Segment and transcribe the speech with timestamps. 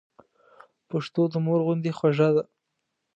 [0.89, 2.43] پښتو د مور غوندي خوږه ده.